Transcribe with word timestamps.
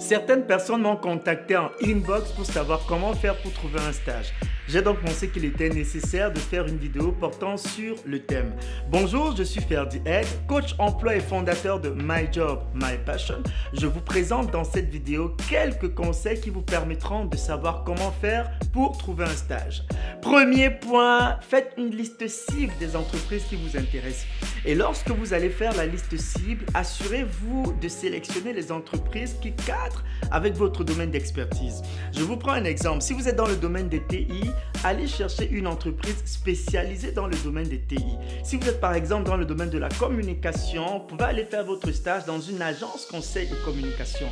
Certaines 0.00 0.46
personnes 0.46 0.80
m'ont 0.80 0.96
contacté 0.96 1.56
en 1.56 1.70
inbox 1.84 2.32
pour 2.32 2.46
savoir 2.46 2.80
comment 2.88 3.12
faire 3.12 3.36
pour 3.36 3.52
trouver 3.52 3.80
un 3.80 3.92
stage. 3.92 4.32
J'ai 4.72 4.82
donc 4.82 5.00
pensé 5.00 5.28
qu'il 5.30 5.44
était 5.44 5.68
nécessaire 5.68 6.32
de 6.32 6.38
faire 6.38 6.64
une 6.64 6.76
vidéo 6.76 7.10
portant 7.10 7.56
sur 7.56 7.96
le 8.06 8.20
thème. 8.20 8.54
Bonjour, 8.88 9.34
je 9.36 9.42
suis 9.42 9.60
Ferdi 9.60 10.00
Ed, 10.04 10.26
coach 10.46 10.76
emploi 10.78 11.16
et 11.16 11.20
fondateur 11.20 11.80
de 11.80 11.88
My 11.88 12.32
Job, 12.32 12.60
My 12.74 12.96
Passion. 13.04 13.42
Je 13.72 13.88
vous 13.88 14.00
présente 14.00 14.52
dans 14.52 14.62
cette 14.62 14.88
vidéo 14.88 15.34
quelques 15.48 15.92
conseils 15.92 16.40
qui 16.40 16.50
vous 16.50 16.62
permettront 16.62 17.24
de 17.24 17.36
savoir 17.36 17.82
comment 17.82 18.12
faire 18.12 18.48
pour 18.72 18.96
trouver 18.96 19.24
un 19.24 19.34
stage. 19.34 19.82
Premier 20.22 20.70
point, 20.70 21.40
faites 21.40 21.72
une 21.76 21.90
liste 21.90 22.28
cible 22.28 22.72
des 22.78 22.94
entreprises 22.94 23.42
qui 23.48 23.56
vous 23.56 23.76
intéressent. 23.76 24.28
Et 24.64 24.76
lorsque 24.76 25.10
vous 25.10 25.32
allez 25.32 25.50
faire 25.50 25.74
la 25.74 25.86
liste 25.86 26.16
cible, 26.16 26.64
assurez-vous 26.74 27.74
de 27.80 27.88
sélectionner 27.88 28.52
les 28.52 28.70
entreprises 28.70 29.34
qui 29.42 29.52
cadrent 29.52 30.04
avec 30.30 30.54
votre 30.54 30.84
domaine 30.84 31.10
d'expertise. 31.10 31.82
Je 32.12 32.22
vous 32.22 32.36
prends 32.36 32.52
un 32.52 32.64
exemple. 32.64 33.02
Si 33.02 33.14
vous 33.14 33.26
êtes 33.26 33.36
dans 33.36 33.48
le 33.48 33.56
domaine 33.56 33.88
des 33.88 34.02
TI, 34.06 34.50
allez 34.84 35.06
chercher 35.06 35.48
une 35.50 35.66
entreprise 35.66 36.22
spécialisée 36.24 37.12
dans 37.12 37.26
le 37.26 37.36
domaine 37.44 37.68
des 37.68 37.80
TI. 37.80 38.16
Si 38.42 38.56
vous 38.56 38.68
êtes 38.68 38.80
par 38.80 38.94
exemple 38.94 39.24
dans 39.24 39.36
le 39.36 39.44
domaine 39.44 39.70
de 39.70 39.78
la 39.78 39.88
communication, 39.88 41.00
vous 41.00 41.06
pouvez 41.06 41.24
aller 41.24 41.44
faire 41.44 41.64
votre 41.64 41.90
stage 41.92 42.24
dans 42.24 42.40
une 42.40 42.62
agence 42.62 43.06
conseil 43.06 43.48
de 43.48 43.54
communication. 43.64 44.26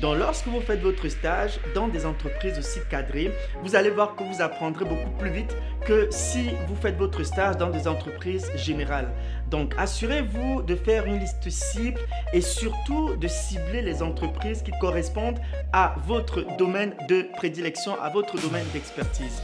Donc 0.00 0.18
lorsque 0.18 0.46
vous 0.46 0.60
faites 0.60 0.80
votre 0.80 1.08
stage 1.08 1.58
dans 1.74 1.88
des 1.88 2.04
entreprises 2.04 2.58
aussi 2.58 2.80
cadrées, 2.90 3.32
vous 3.62 3.76
allez 3.76 3.90
voir 3.90 4.14
que 4.16 4.24
vous 4.24 4.42
apprendrez 4.42 4.84
beaucoup 4.84 5.10
plus 5.18 5.30
vite 5.30 5.56
que 5.86 6.08
si 6.10 6.50
vous 6.68 6.76
faites 6.76 6.96
votre 6.96 7.22
stage 7.22 7.56
dans 7.56 7.70
des 7.70 7.88
entreprises 7.88 8.50
générales. 8.56 9.10
Donc 9.50 9.74
assurez-vous 9.78 10.62
de 10.62 10.74
faire 10.74 11.06
une 11.06 11.18
liste 11.18 11.48
cible 11.48 12.00
et 12.32 12.40
surtout 12.40 13.16
de 13.16 13.28
cibler 13.28 13.82
les 13.82 14.02
entreprises 14.02 14.62
qui 14.62 14.72
correspondent 14.80 15.38
à 15.72 15.94
votre 16.06 16.44
domaine 16.56 16.94
de 17.08 17.26
prédilection, 17.36 18.00
à 18.00 18.10
votre 18.10 18.40
domaine 18.40 18.66
d'expertise. 18.72 19.42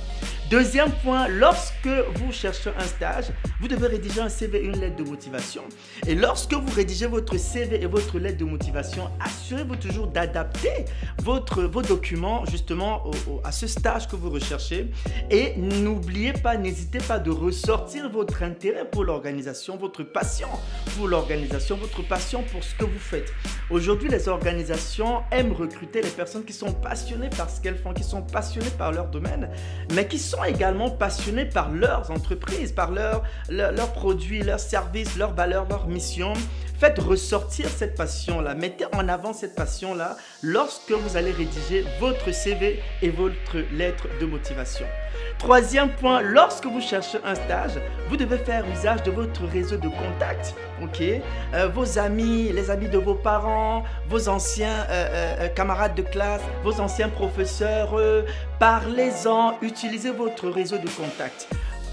Deuxième 0.51 0.91
point, 1.05 1.29
lorsque 1.29 1.87
vous 2.17 2.33
cherchez 2.33 2.70
un 2.77 2.84
stage, 2.84 3.27
vous 3.61 3.69
devez 3.69 3.87
rédiger 3.87 4.20
un 4.20 4.29
CV 4.29 4.59
et 4.59 4.65
une 4.65 4.81
lettre 4.81 4.97
de 4.97 5.05
motivation. 5.05 5.62
Et 6.09 6.17
lorsque 6.17 6.53
vous 6.53 6.75
rédigez 6.75 7.06
votre 7.06 7.37
CV 7.37 7.81
et 7.81 7.87
votre 7.87 8.19
lettre 8.19 8.39
de 8.39 8.45
motivation, 8.45 9.11
assurez-vous 9.21 9.77
toujours 9.77 10.09
d'adapter 10.09 10.87
votre, 11.23 11.62
vos 11.62 11.83
documents 11.83 12.45
justement 12.47 13.09
à 13.45 13.53
ce 13.53 13.69
stage 13.69 14.09
que 14.09 14.17
vous 14.17 14.28
recherchez. 14.28 14.91
Et 15.31 15.55
n'oubliez 15.56 16.33
pas, 16.33 16.56
n'hésitez 16.56 16.98
pas 16.98 17.21
de 17.21 17.31
ressortir 17.31 18.11
votre 18.11 18.43
intérêt 18.43 18.91
pour 18.91 19.05
l'organisation, 19.05 19.77
votre 19.77 20.03
passion 20.03 20.48
pour 20.97 21.06
l'organisation, 21.06 21.77
votre 21.77 22.03
passion 22.03 22.43
pour 22.51 22.65
ce 22.65 22.75
que 22.75 22.84
vous 22.84 22.98
faites. 22.98 23.33
Aujourd'hui, 23.71 24.09
les 24.09 24.28
organisations 24.28 25.23
aiment 25.31 25.53
recruter 25.53 26.03
les 26.03 26.11
personnes 26.11 26.45
qui 26.45 26.53
sont 26.53 26.73
passionnées 26.73 27.31
par 27.31 27.48
ce 27.48 27.61
qu'elles 27.61 27.78
font, 27.78 27.93
qui 27.93 28.03
sont 28.03 28.23
passionnées 28.23 28.67
par 28.77 28.91
leur 28.91 29.06
domaine, 29.06 29.48
mais 29.95 30.09
qui 30.09 30.19
sont 30.19 30.40
également 30.49 30.91
passionnés 30.91 31.45
par 31.45 31.71
leurs 31.71 32.11
entreprises, 32.11 32.73
par 32.73 32.91
leurs 32.91 33.23
produits, 33.95 34.43
leurs 34.43 34.61
services, 34.61 35.17
leurs 35.17 35.35
valeurs, 35.35 35.67
leurs 35.69 35.87
missions. 35.87 36.33
Faites 36.81 36.98
ressortir 36.98 37.69
cette 37.69 37.95
passion-là, 37.95 38.55
mettez 38.55 38.86
en 38.95 39.06
avant 39.11 39.34
cette 39.34 39.55
passion-là 39.55 40.17
lorsque 40.42 40.91
vous 40.92 41.14
allez 41.19 41.31
rédiger 41.31 41.84
votre 42.00 42.33
CV 42.33 42.81
et 43.03 43.11
votre 43.11 43.59
lettre 43.70 44.06
de 44.19 44.25
motivation. 44.25 44.87
Troisième 45.39 45.91
point, 45.91 46.22
lorsque 46.22 46.64
vous 46.64 46.81
cherchez 46.81 47.19
un 47.22 47.34
stage, 47.34 47.78
vous 48.09 48.17
devez 48.17 48.39
faire 48.39 48.64
usage 48.72 49.03
de 49.03 49.11
votre 49.11 49.45
réseau 49.45 49.77
de 49.77 49.89
contacts. 49.89 50.55
Euh, 51.53 51.69
vos 51.69 51.98
amis, 51.98 52.50
les 52.53 52.70
amis 52.70 52.89
de 52.89 52.97
vos 52.97 53.15
parents, 53.15 53.84
vos 54.09 54.31
anciens 54.31 54.87
euh, 54.89 55.37
euh, 55.41 55.48
camarades 55.48 55.94
de 55.94 56.03
classe, 56.03 56.41
vos 56.65 56.81
anciens 56.81 57.11
professeurs, 57.11 57.94
parlez-en, 58.59 59.59
utilisez 59.61 60.11
votre 60.11 60.48
réseau 60.48 60.78
de 60.78 60.89
contacts 60.89 61.48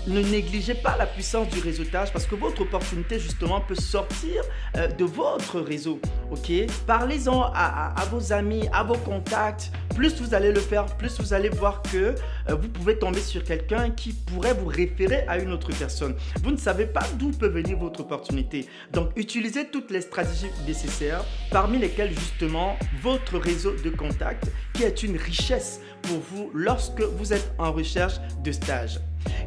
ne 0.07 0.21
négligez 0.21 0.73
pas 0.73 0.95
la 0.97 1.05
puissance 1.05 1.49
du 1.49 1.59
réseautage 1.59 2.11
parce 2.11 2.25
que 2.25 2.35
votre 2.35 2.61
opportunité 2.61 3.19
justement 3.19 3.61
peut 3.61 3.75
sortir 3.75 4.41
euh, 4.75 4.87
de 4.87 5.05
votre 5.05 5.59
réseau. 5.59 5.99
Ok? 6.31 6.51
Parlez-en 6.85 7.51
à, 7.53 7.93
vos 8.11 8.33
amis, 8.33 8.67
à 8.71 8.83
vos 8.83 8.97
contacts. 8.97 9.71
Plus 9.95 10.21
vous 10.21 10.33
allez 10.33 10.51
le 10.51 10.59
faire, 10.59 10.85
plus 10.85 11.19
vous 11.19 11.33
allez 11.33 11.49
voir 11.49 11.81
que 11.81 11.97
euh, 11.97 12.55
vous 12.55 12.69
pouvez 12.69 12.97
tomber 12.97 13.19
sur 13.19 13.43
quelqu'un 13.43 13.89
qui 13.89 14.13
pourrait 14.13 14.53
vous 14.53 14.67
référer 14.67 15.25
à 15.27 15.37
une 15.39 15.51
autre 15.51 15.69
personne. 15.77 16.15
Vous 16.43 16.51
ne 16.51 16.57
savez 16.57 16.85
pas 16.85 17.03
d'où 17.17 17.31
peut 17.31 17.47
venir 17.47 17.77
votre 17.77 18.01
opportunité. 18.01 18.67
Donc 18.93 19.09
utilisez 19.15 19.67
toutes 19.67 19.91
les 19.91 20.01
stratégies 20.01 20.51
nécessaires, 20.65 21.23
parmi 21.51 21.79
lesquelles 21.79 22.11
justement 22.11 22.77
votre 23.01 23.37
réseau 23.37 23.73
de 23.83 23.89
contacts 23.89 24.51
qui 24.73 24.83
est 24.83 25.03
une 25.03 25.17
richesse 25.17 25.81
pour 26.03 26.19
vous 26.31 26.51
lorsque 26.53 27.01
vous 27.01 27.33
êtes 27.33 27.51
en 27.57 27.71
recherche 27.71 28.19
de 28.43 28.51
stage. 28.51 28.99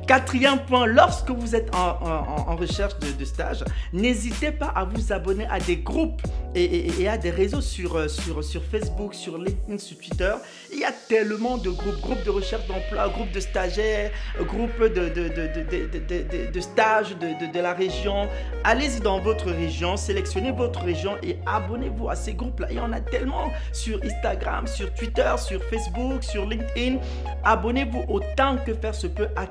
Quatrième 0.06 0.58
point, 0.66 0.86
lorsque 0.86 1.30
vous 1.30 1.54
êtes 1.54 1.74
en, 1.74 2.56
recherche 2.56 2.94
de, 2.98 3.24
stage, 3.24 3.64
n'hésitez 3.92 4.50
pas 4.50 4.72
à 4.74 4.84
vous 4.84 5.12
abonner 5.12 5.46
à 5.50 5.60
des 5.60 5.76
groupes 5.76 6.22
et, 6.54 7.08
à 7.08 7.16
des 7.16 7.30
réseaux 7.30 7.60
sur, 7.60 7.96
euh, 7.96 8.08
sur, 8.08 8.64
Facebook, 8.64 9.14
sur 9.14 9.38
LinkedIn, 9.38 9.78
sur 9.78 9.96
Twitter. 9.98 10.32
Il 10.72 10.80
y 10.80 10.84
a 10.84 10.92
tellement 11.08 11.58
de 11.58 11.70
groupes, 11.70 12.00
groupes 12.00 12.24
de 12.24 12.30
recherche 12.30 12.66
d'emploi, 12.66 13.08
groupes 13.08 13.30
de 13.32 13.41
stagiaires, 13.41 14.10
groupes 14.41 14.80
de, 14.80 15.08
de, 15.08 16.50
de 16.50 16.60
stages 16.60 17.16
de, 17.16 17.60
la 17.60 17.72
région. 17.72 18.28
Allez-y 18.64 19.00
dans 19.00 19.20
votre 19.20 19.47
région, 19.47 19.97
sélectionnez 19.97 20.52
votre 20.52 20.80
région 20.80 21.16
et 21.22 21.36
abonnez-vous 21.47 22.08
à 22.08 22.16
ces 22.16 22.34
groupes-là. 22.34 22.68
Il 22.70 22.76
y 22.76 22.80
en 22.80 22.92
a 22.92 23.00
tellement 23.00 23.50
sur 23.72 24.00
Instagram, 24.02 24.66
sur 24.66 24.92
Twitter, 24.94 25.32
sur 25.38 25.62
Facebook, 25.64 26.24
sur 26.24 26.47
LinkedIn. 26.47 26.98
Abonnez-vous 27.44 28.04
autant 28.08 28.56
que 28.64 28.74
faire 28.74 28.94
se 28.94 29.06
peut 29.06 29.28
à 29.36 29.47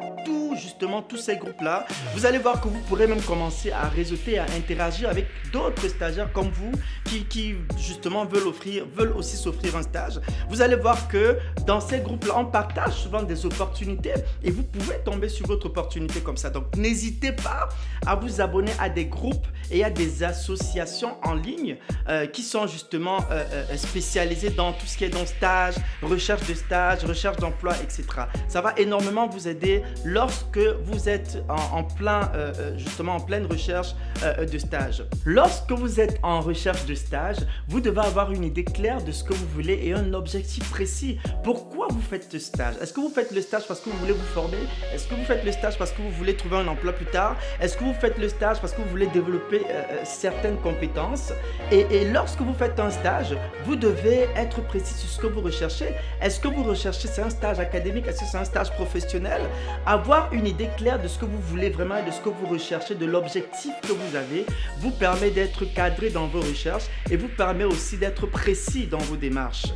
justement 0.59 1.01
tous 1.01 1.17
ces 1.17 1.37
groupes-là. 1.37 1.85
Vous 2.13 2.25
allez 2.25 2.37
voir 2.37 2.61
que 2.61 2.67
vous 2.67 2.79
pourrez 2.87 3.07
même 3.07 3.21
commencer 3.21 3.71
à 3.71 3.87
réseauter, 3.87 4.39
à 4.39 4.45
interagir 4.57 5.09
avec 5.09 5.27
d'autres 5.51 5.87
stagiaires 5.87 6.31
comme 6.31 6.49
vous 6.49 6.71
qui, 7.05 7.25
qui 7.25 7.55
justement 7.77 8.25
veulent 8.25 8.47
offrir, 8.47 8.85
veulent 8.95 9.13
aussi 9.13 9.37
s'offrir 9.37 9.75
un 9.75 9.83
stage. 9.83 10.19
Vous 10.49 10.61
allez 10.61 10.75
voir 10.75 11.07
que 11.07 11.37
dans 11.65 11.81
ces 11.81 11.99
groupes-là, 11.99 12.33
on 12.37 12.45
partage 12.45 12.93
souvent 12.93 13.23
des 13.23 13.45
opportunités 13.45 14.13
et 14.43 14.51
vous 14.51 14.63
pouvez 14.63 14.97
tomber 15.03 15.29
sur 15.29 15.47
votre 15.47 15.67
opportunité 15.67 16.19
comme 16.21 16.37
ça. 16.37 16.49
Donc 16.49 16.75
n'hésitez 16.75 17.31
pas 17.31 17.69
à 18.05 18.15
vous 18.15 18.41
abonner 18.41 18.71
à 18.79 18.89
des 18.89 19.05
groupes 19.05 19.47
et 19.71 19.83
à 19.83 19.89
des 19.89 20.23
associations 20.23 21.17
en 21.23 21.33
ligne 21.33 21.77
euh, 22.07 22.25
qui 22.27 22.41
sont 22.41 22.67
justement 22.67 23.19
euh, 23.31 23.43
euh, 23.51 23.77
spécialisées 23.77 24.49
dans 24.49 24.73
tout 24.73 24.85
ce 24.85 24.97
qui 24.97 25.05
est 25.05 25.09
dans 25.09 25.25
stage, 25.25 25.75
recherche 26.01 26.45
de 26.47 26.53
stage, 26.53 27.03
recherche 27.03 27.37
d'emploi, 27.37 27.73
etc. 27.83 28.03
Ça 28.47 28.61
va 28.61 28.73
énormément 28.77 29.27
vous 29.27 29.47
aider 29.47 29.83
lorsque 30.03 30.48
vous 30.57 31.09
êtes 31.09 31.43
en, 31.49 31.83
plein, 31.83 32.31
euh, 32.33 32.53
euh, 32.59 32.77
justement 32.77 33.15
en 33.15 33.19
pleine 33.19 33.45
recherche 33.45 33.95
euh, 34.23 34.45
de 34.45 34.57
stage. 34.57 35.03
Lorsque 35.25 35.71
vous 35.71 35.99
êtes 35.99 36.19
en 36.23 36.41
recherche 36.41 36.85
de 36.85 36.95
stage, 36.95 37.37
vous 37.67 37.81
devez 37.81 38.01
avoir 38.01 38.31
une 38.31 38.43
idée 38.43 38.63
claire 38.63 39.03
de 39.03 39.11
ce 39.11 39.23
que 39.23 39.33
vous 39.33 39.47
voulez 39.53 39.79
et 39.83 39.93
un 39.93 40.13
objectif 40.13 40.69
précis. 40.69 41.17
Pourquoi 41.43 41.87
vous 41.89 42.01
faites 42.01 42.31
ce 42.31 42.39
stage 42.39 42.75
Est-ce 42.81 42.93
que 42.93 42.99
vous 42.99 43.09
faites 43.09 43.31
le 43.31 43.41
stage 43.41 43.67
parce 43.67 43.79
que 43.79 43.89
vous 43.89 43.97
voulez 43.97 44.13
vous 44.13 44.25
former 44.33 44.57
Est-ce 44.93 45.07
que 45.07 45.15
vous 45.15 45.25
faites 45.25 45.43
le 45.43 45.51
stage 45.51 45.77
parce 45.77 45.91
que 45.91 46.01
vous 46.01 46.11
voulez 46.11 46.35
trouver 46.35 46.57
un 46.57 46.67
emploi 46.67 46.93
plus 46.93 47.05
tard 47.05 47.35
Est-ce 47.59 47.77
que 47.77 47.83
vous 47.83 47.93
faites 47.93 48.17
le 48.17 48.29
stage 48.29 48.59
parce 48.59 48.73
que 48.73 48.81
vous 48.81 48.89
voulez 48.89 49.07
développer 49.07 49.61
certaines 50.03 50.57
compétences 50.57 51.31
et, 51.71 51.85
et 51.91 52.05
lorsque 52.09 52.41
vous 52.41 52.53
faites 52.53 52.79
un 52.79 52.89
stage, 52.89 53.35
vous 53.65 53.75
devez 53.75 54.27
être 54.35 54.61
précis 54.61 54.93
sur 54.93 55.09
ce 55.09 55.19
que 55.19 55.27
vous 55.27 55.41
recherchez. 55.41 55.93
Est-ce 56.21 56.39
que 56.39 56.47
vous 56.47 56.63
recherchez 56.63 57.07
c'est 57.07 57.21
un 57.21 57.29
stage 57.29 57.59
académique 57.59 58.07
Est-ce 58.07 58.19
que 58.19 58.25
c'est 58.25 58.37
un 58.37 58.45
stage 58.45 58.71
professionnel 58.71 59.41
avoir 59.85 60.31
une 60.33 60.38
idée 60.47 60.69
claire 60.77 61.01
de 61.01 61.07
ce 61.07 61.19
que 61.19 61.25
vous 61.25 61.39
voulez 61.39 61.69
vraiment 61.69 61.97
et 61.97 62.03
de 62.03 62.11
ce 62.11 62.21
que 62.21 62.29
vous 62.29 62.47
recherchez, 62.47 62.95
de 62.95 63.05
l'objectif 63.05 63.73
que 63.81 63.91
vous 63.91 64.15
avez, 64.15 64.45
vous 64.77 64.91
permet 64.91 65.31
d'être 65.31 65.65
cadré 65.73 66.09
dans 66.09 66.27
vos 66.27 66.41
recherches 66.41 66.85
et 67.09 67.17
vous 67.17 67.27
permet 67.27 67.63
aussi 67.63 67.97
d'être 67.97 68.27
précis 68.27 68.87
dans 68.87 68.97
vos 68.99 69.15
démarches. 69.15 69.67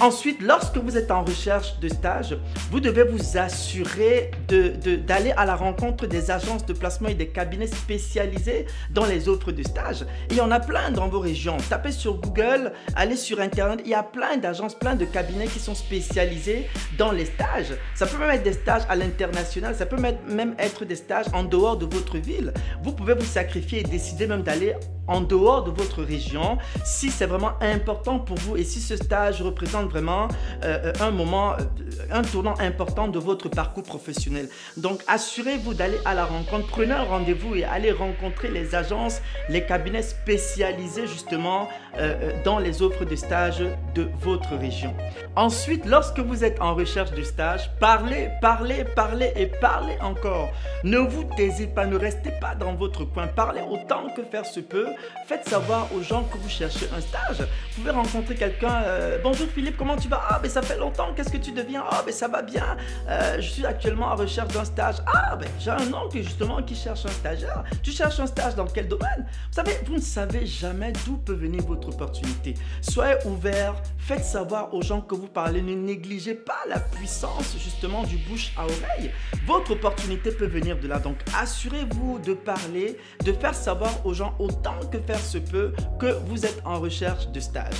Ensuite, 0.00 0.40
lorsque 0.40 0.76
vous 0.76 0.96
êtes 0.96 1.10
en 1.10 1.24
recherche 1.24 1.80
de 1.80 1.88
stage, 1.88 2.38
vous 2.70 2.78
devez 2.78 3.02
vous 3.02 3.36
assurer 3.36 4.30
d'aller 4.48 5.32
à 5.36 5.44
la 5.44 5.56
rencontre 5.56 6.06
des 6.06 6.30
agences 6.30 6.64
de 6.64 6.72
placement 6.72 7.08
et 7.08 7.14
des 7.14 7.26
cabinets 7.26 7.66
spécialisés 7.66 8.66
dans 8.90 9.06
les 9.06 9.28
offres 9.28 9.50
de 9.50 9.62
stage. 9.64 10.06
il 10.30 10.36
y 10.36 10.40
en 10.40 10.52
a 10.52 10.60
plein 10.60 10.92
dans 10.92 11.08
vos 11.08 11.18
régions. 11.18 11.56
Tapez 11.68 11.90
sur 11.90 12.14
Google, 12.20 12.72
allez 12.94 13.16
sur 13.16 13.40
Internet, 13.40 13.80
il 13.84 13.90
y 13.90 13.94
a 13.94 14.04
plein 14.04 14.36
d'agences, 14.36 14.76
plein 14.76 14.94
de 14.94 15.04
cabinets 15.04 15.48
qui 15.48 15.58
sont 15.58 15.74
spécialisés 15.74 16.68
dans 16.96 17.10
les 17.10 17.24
stages. 17.24 17.74
Ça 17.96 18.06
peut 18.06 18.18
même 18.18 18.30
être 18.30 18.44
des 18.44 18.52
stages 18.52 18.82
à 18.88 18.94
l'international, 18.94 19.74
ça 19.74 19.86
peut 19.86 20.00
même 20.00 20.54
être 20.60 20.84
des 20.84 20.96
stages 20.96 21.26
en 21.32 21.42
dehors 21.42 21.76
de 21.76 21.86
votre 21.86 22.18
ville. 22.18 22.52
Vous 22.84 22.92
pouvez 22.92 23.14
vous 23.14 23.24
sacrifier 23.24 23.80
et 23.80 23.82
décider 23.82 24.28
même 24.28 24.42
d'aller 24.42 24.74
en 25.08 25.20
dehors 25.20 25.64
de 25.64 25.70
votre 25.70 26.02
région 26.02 26.58
si 26.84 27.10
c'est 27.10 27.26
vraiment 27.26 27.52
important 27.60 28.18
pour 28.18 28.36
vous 28.36 28.56
et 28.56 28.64
si 28.64 28.80
ce 28.80 28.96
stage 28.96 29.42
représente 29.42 29.90
vraiment 29.90 30.28
euh, 30.64 30.92
un 31.00 31.10
moment, 31.10 31.54
euh, 31.54 31.64
un 32.10 32.22
tournant 32.22 32.54
important 32.60 33.08
de 33.08 33.18
votre 33.18 33.48
parcours 33.48 33.82
professionnel. 33.82 34.48
Donc 34.76 35.02
assurez-vous 35.06 35.74
d'aller 35.74 35.98
à 36.04 36.14
la 36.14 36.24
rencontre, 36.24 36.66
prenez 36.68 36.92
un 36.92 37.04
rendez-vous 37.04 37.54
et 37.54 37.64
allez 37.64 37.92
rencontrer 37.92 38.48
les 38.48 38.74
agences, 38.74 39.20
les 39.48 39.64
cabinets 39.64 40.02
spécialisés 40.02 41.06
justement 41.06 41.68
euh, 41.96 42.32
dans 42.44 42.58
les 42.58 42.82
offres 42.82 43.04
de 43.04 43.16
stage 43.16 43.62
de 43.94 44.08
votre 44.20 44.56
région. 44.56 44.94
Ensuite, 45.36 45.84
lorsque 45.86 46.18
vous 46.18 46.44
êtes 46.44 46.60
en 46.60 46.74
recherche 46.74 47.12
de 47.12 47.22
stage, 47.22 47.70
parlez, 47.78 48.28
parlez, 48.40 48.84
parlez 48.84 49.32
et 49.36 49.46
parlez 49.46 49.96
encore. 50.00 50.50
Ne 50.84 50.98
vous 50.98 51.24
taisez 51.36 51.66
pas, 51.66 51.86
ne 51.86 51.96
restez 51.96 52.32
pas 52.40 52.54
dans 52.54 52.74
votre 52.74 53.04
coin, 53.04 53.26
parlez 53.26 53.60
autant 53.60 54.08
que 54.16 54.22
faire 54.22 54.46
se 54.46 54.60
peut. 54.60 54.88
Faites 55.26 55.48
savoir 55.48 55.88
aux 55.94 56.02
gens 56.02 56.24
que 56.24 56.38
vous 56.38 56.48
cherchez 56.48 56.86
un 56.96 57.00
stage. 57.00 57.40
Vous 57.40 57.82
pouvez 57.82 57.90
rencontrer 57.90 58.34
quelqu'un, 58.34 58.82
euh, 58.84 59.18
bonjour 59.22 59.46
Philippe, 59.48 59.76
comment 59.76 59.96
tu 59.96 60.08
vas? 60.08 60.22
Ah, 60.28 60.40
mais 60.42 60.48
ça 60.48 60.62
fait 60.62 60.78
longtemps, 60.78 61.12
qu'est-ce 61.14 61.30
que 61.30 61.36
tu 61.36 61.52
deviens? 61.52 61.84
Ah, 61.90 61.97
mais 62.04 62.12
ça 62.12 62.28
va 62.28 62.42
bien. 62.42 62.76
Euh, 63.08 63.40
je 63.40 63.48
suis 63.48 63.66
actuellement 63.66 64.06
en 64.06 64.16
recherche 64.16 64.52
d'un 64.52 64.64
stage. 64.64 64.96
Ah, 65.06 65.36
ben 65.36 65.48
j'ai 65.58 65.70
un 65.70 65.92
oncle 65.92 66.22
justement 66.22 66.62
qui 66.62 66.74
cherche 66.74 67.04
un 67.06 67.10
stagiaire. 67.10 67.64
Tu 67.82 67.90
cherches 67.90 68.20
un 68.20 68.26
stage 68.26 68.54
dans 68.54 68.66
quel 68.66 68.88
domaine? 68.88 69.26
Vous 69.26 69.54
savez, 69.54 69.78
vous 69.86 69.94
ne 69.94 70.00
savez 70.00 70.46
jamais 70.46 70.92
d'où 71.04 71.16
peut 71.16 71.34
venir 71.34 71.62
votre 71.64 71.88
opportunité. 71.88 72.54
Soyez 72.80 73.16
ouvert, 73.24 73.74
faites 73.98 74.24
savoir 74.24 74.72
aux 74.74 74.82
gens 74.82 75.00
que 75.00 75.14
vous 75.14 75.28
parlez, 75.28 75.62
ne 75.62 75.74
négligez 75.74 76.34
pas 76.34 76.60
la 76.68 76.80
puissance 76.80 77.56
justement 77.58 78.02
du 78.02 78.16
bouche 78.18 78.52
à 78.56 78.64
oreille. 78.64 79.12
Votre 79.46 79.72
opportunité 79.72 80.30
peut 80.30 80.46
venir 80.46 80.78
de 80.78 80.88
là. 80.88 80.98
Donc 80.98 81.16
assurez-vous 81.38 82.18
de 82.20 82.34
parler, 82.34 82.98
de 83.24 83.32
faire 83.32 83.54
savoir 83.54 84.04
aux 84.04 84.14
gens 84.14 84.34
autant 84.38 84.78
que 84.90 84.98
faire 84.98 85.20
se 85.20 85.38
peut 85.38 85.72
que 85.98 86.12
vous 86.26 86.44
êtes 86.44 86.60
en 86.64 86.80
recherche 86.80 87.28
de 87.28 87.40
stage. 87.40 87.74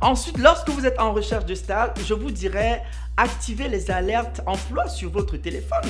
Ensuite, 0.00 0.38
lorsque 0.38 0.68
vous 0.70 0.86
êtes 0.86 0.98
en 0.98 1.12
recherche 1.12 1.46
de 1.46 1.54
stage, 1.54 1.90
je 2.06 2.14
vous 2.14 2.30
dirais 2.30 2.82
activer 3.16 3.68
les 3.68 3.90
alertes 3.90 4.40
emploi 4.46 4.88
sur 4.88 5.10
votre 5.10 5.36
téléphone. 5.36 5.84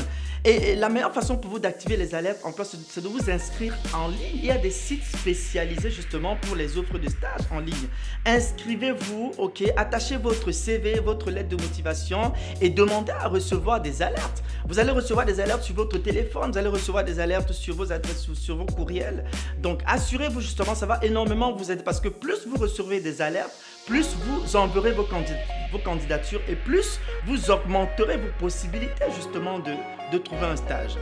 Et 0.44 0.74
la 0.76 0.90
meilleure 0.90 1.12
façon 1.14 1.38
pour 1.38 1.52
vous 1.52 1.58
d'activer 1.58 1.96
les 1.96 2.14
alertes 2.14 2.44
emploi, 2.44 2.66
c'est 2.66 3.02
de 3.02 3.08
vous 3.08 3.30
inscrire 3.30 3.74
en 3.94 4.08
ligne. 4.08 4.34
Il 4.34 4.44
y 4.44 4.50
a 4.50 4.58
des 4.58 4.70
sites 4.70 5.04
spécialisés 5.04 5.90
justement 5.90 6.36
pour 6.36 6.54
les 6.54 6.76
offres 6.76 6.98
de 6.98 7.08
stage 7.08 7.40
en 7.50 7.60
ligne. 7.60 7.88
Inscrivez-vous, 8.26 9.32
ok, 9.38 9.64
attachez 9.76 10.18
votre 10.18 10.50
CV, 10.50 11.00
votre 11.00 11.30
lettre 11.30 11.48
de 11.48 11.56
motivation 11.56 12.32
et 12.60 12.68
demandez 12.68 13.12
à 13.12 13.28
recevoir 13.28 13.80
des 13.80 14.02
alertes. 14.02 14.42
Vous 14.68 14.78
allez 14.78 14.90
recevoir 14.90 15.24
des 15.24 15.40
alertes 15.40 15.62
sur 15.62 15.74
votre 15.74 15.96
téléphone, 15.96 16.52
vous 16.52 16.58
allez 16.58 16.68
recevoir 16.68 17.04
des 17.04 17.20
alertes 17.20 17.52
sur 17.52 17.74
vos 17.74 17.90
adresses, 17.90 18.30
sur 18.34 18.56
vos 18.56 18.66
courriels. 18.66 19.24
Donc 19.58 19.80
assurez-vous 19.86 20.42
justement, 20.42 20.74
ça 20.74 20.84
va 20.86 21.00
énormément 21.02 21.54
vous 21.54 21.70
aider 21.70 21.82
parce 21.82 22.00
que 22.00 22.08
plus 22.08 22.46
vous 22.46 22.56
recevez 22.56 23.00
des 23.00 23.22
alertes, 23.22 23.52
plus 23.86 24.08
vous 24.26 24.56
enverrez 24.56 24.92
vos, 24.92 25.04
vos 25.74 25.78
candidatures 25.78 26.40
et 26.48 26.54
plus 26.54 27.00
vous 27.26 27.50
augmenterez 27.50 28.16
vos 28.16 28.32
possibilités 28.38 29.04
justement 29.14 29.58
de, 29.58 29.72
de 30.12 30.18
trouver 30.18 30.46
un 30.46 30.56
stage. 30.56 30.96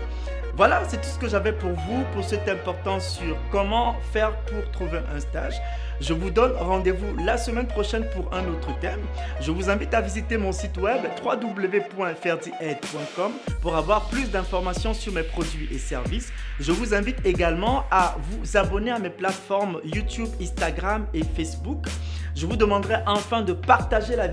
Voilà, 0.54 0.82
c'est 0.86 0.98
tout 0.98 1.08
ce 1.08 1.18
que 1.18 1.28
j'avais 1.28 1.52
pour 1.52 1.70
vous 1.70 2.04
pour 2.12 2.22
cette 2.22 2.46
importance 2.46 3.18
sur 3.18 3.38
comment 3.50 3.96
faire 4.12 4.36
pour 4.44 4.70
trouver 4.70 4.98
un 5.14 5.18
stage. 5.18 5.54
Je 5.98 6.12
vous 6.12 6.30
donne 6.30 6.52
rendez-vous 6.52 7.16
la 7.24 7.38
semaine 7.38 7.66
prochaine 7.66 8.04
pour 8.14 8.30
un 8.34 8.46
autre 8.48 8.78
thème. 8.80 9.00
Je 9.40 9.50
vous 9.50 9.70
invite 9.70 9.94
à 9.94 10.02
visiter 10.02 10.36
mon 10.36 10.52
site 10.52 10.76
web 10.76 11.00
www.ferdiaid.com 11.24 13.32
pour 13.62 13.76
avoir 13.76 14.10
plus 14.10 14.30
d'informations 14.30 14.92
sur 14.92 15.14
mes 15.14 15.22
produits 15.22 15.68
et 15.72 15.78
services. 15.78 16.30
Je 16.60 16.72
vous 16.72 16.92
invite 16.92 17.24
également 17.24 17.84
à 17.90 18.16
vous 18.18 18.58
abonner 18.58 18.90
à 18.90 18.98
mes 18.98 19.10
plateformes 19.10 19.80
YouTube, 19.84 20.28
Instagram 20.40 21.06
et 21.14 21.22
Facebook. 21.24 21.86
Je 22.34 22.46
vous 22.46 22.56
demanderai 22.56 22.96
enfin 23.06 23.42
de 23.42 23.52
partager 23.52 24.16
la 24.16 24.26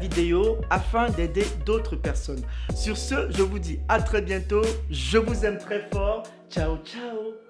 afin 0.70 1.10
d'aider 1.10 1.46
d'autres 1.66 1.96
personnes. 1.96 2.44
Sur 2.76 2.98
ce, 2.98 3.30
je 3.32 3.42
vous 3.42 3.60
dis 3.60 3.80
à 3.88 4.02
très 4.02 4.22
bientôt. 4.22 4.62
Je 4.90 5.18
vous 5.18 5.46
aime 5.46 5.58
très 5.58 5.88
fort. 5.92 6.24
Ciao, 6.50 6.78
ciao 6.78 7.49